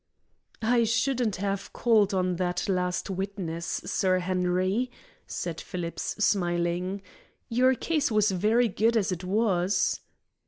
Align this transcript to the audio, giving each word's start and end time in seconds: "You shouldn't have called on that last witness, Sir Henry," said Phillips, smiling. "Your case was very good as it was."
"You 0.63 0.83
shouldn't 0.87 1.35
have 1.35 1.73
called 1.73 2.11
on 2.11 2.37
that 2.37 2.67
last 2.67 3.11
witness, 3.11 3.81
Sir 3.85 4.17
Henry," 4.17 4.89
said 5.27 5.61
Phillips, 5.61 6.15
smiling. 6.17 7.03
"Your 7.49 7.75
case 7.75 8.09
was 8.09 8.31
very 8.31 8.67
good 8.67 8.97
as 8.97 9.11
it 9.11 9.23
was." 9.23 9.99